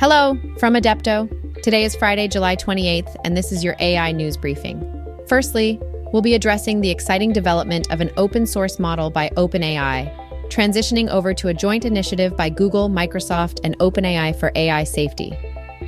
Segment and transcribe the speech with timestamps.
[0.00, 1.28] Hello from Adepto.
[1.62, 4.80] Today is Friday, July 28th, and this is your AI news briefing.
[5.28, 5.78] Firstly,
[6.10, 10.10] we'll be addressing the exciting development of an open source model by OpenAI,
[10.48, 15.38] transitioning over to a joint initiative by Google, Microsoft, and OpenAI for AI safety.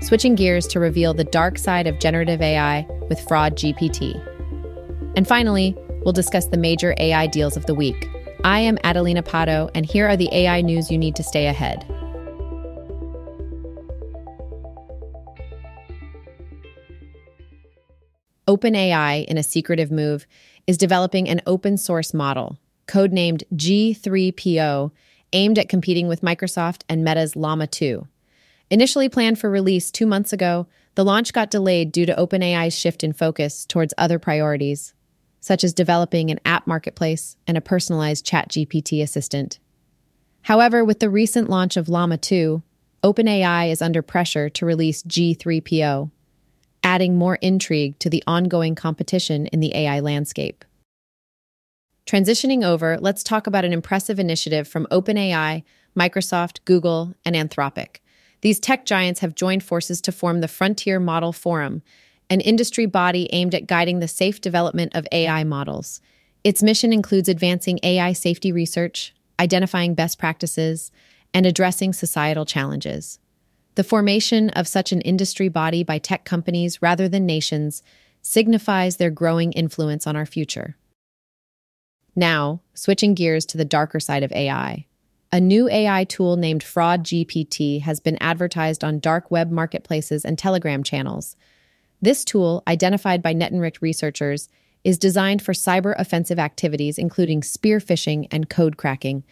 [0.00, 4.14] Switching gears to reveal the dark side of generative AI with FraudGPT.
[5.16, 8.08] And finally, we'll discuss the major AI deals of the week.
[8.42, 11.84] I am Adelina Pato, and here are the AI news you need to stay ahead.
[18.48, 20.26] OpenAI, in a secretive move,
[20.66, 24.90] is developing an open source model, codenamed G3PO,
[25.34, 28.08] aimed at competing with Microsoft and Meta's Llama 2.
[28.70, 33.04] Initially planned for release two months ago, the launch got delayed due to OpenAI's shift
[33.04, 34.94] in focus towards other priorities,
[35.40, 39.58] such as developing an app marketplace and a personalized ChatGPT assistant.
[40.42, 42.62] However, with the recent launch of Llama 2,
[43.04, 46.10] OpenAI is under pressure to release G3PO,
[46.82, 50.64] adding more intrigue to the ongoing competition in the AI landscape.
[52.06, 55.62] Transitioning over, let's talk about an impressive initiative from OpenAI,
[55.94, 57.98] Microsoft, Google, and Anthropic.
[58.40, 61.82] These tech giants have joined forces to form the Frontier Model Forum,
[62.30, 66.00] an industry body aimed at guiding the safe development of AI models.
[66.44, 70.90] Its mission includes advancing AI safety research, identifying best practices,
[71.34, 73.18] and addressing societal challenges.
[73.78, 77.80] The formation of such an industry body by tech companies rather than nations
[78.22, 80.76] signifies their growing influence on our future.
[82.16, 84.86] Now, switching gears to the darker side of AI.
[85.30, 90.82] A new AI tool named FraudGPT has been advertised on dark web marketplaces and Telegram
[90.82, 91.36] channels.
[92.02, 94.48] This tool, identified by Netenrich researchers,
[94.82, 99.22] is designed for cyber offensive activities including spear phishing and code cracking.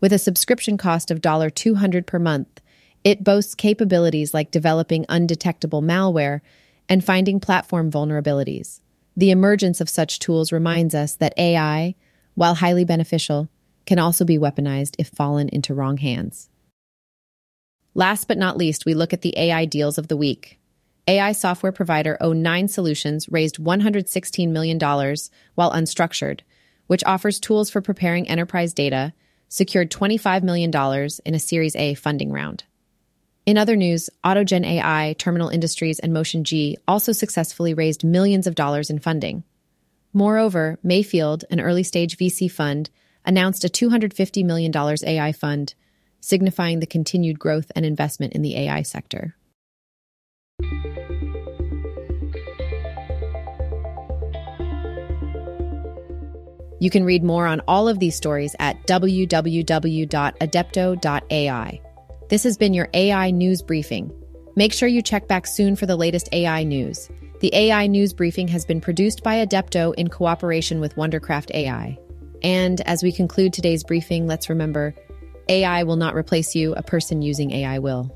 [0.00, 2.60] With a subscription cost of $200 per month,
[3.06, 6.40] it boasts capabilities like developing undetectable malware
[6.88, 8.80] and finding platform vulnerabilities.
[9.16, 11.94] The emergence of such tools reminds us that AI,
[12.34, 13.48] while highly beneficial,
[13.86, 16.50] can also be weaponized if fallen into wrong hands.
[17.94, 20.58] Last but not least, we look at the AI deals of the week.
[21.06, 24.80] AI software provider O9 Solutions raised $116 million
[25.54, 26.40] while unstructured,
[26.88, 29.12] which offers tools for preparing enterprise data,
[29.48, 30.72] secured $25 million
[31.24, 32.64] in a Series A funding round.
[33.46, 38.56] In other news, AutoGen AI, Terminal Industries, and Motion G also successfully raised millions of
[38.56, 39.44] dollars in funding.
[40.12, 42.90] Moreover, Mayfield, an early stage VC fund,
[43.24, 45.74] announced a $250 million AI fund,
[46.20, 49.36] signifying the continued growth and investment in the AI sector.
[56.80, 61.80] You can read more on all of these stories at www.adepto.ai.
[62.28, 64.10] This has been your AI News Briefing.
[64.56, 67.08] Make sure you check back soon for the latest AI news.
[67.38, 71.96] The AI News Briefing has been produced by Adepto in cooperation with Wondercraft AI.
[72.42, 74.92] And as we conclude today's briefing, let's remember
[75.48, 78.12] AI will not replace you, a person using AI will.